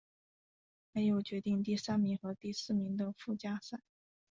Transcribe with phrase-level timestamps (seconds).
[0.95, 3.81] 还有决定第三名和第四名的附加赛。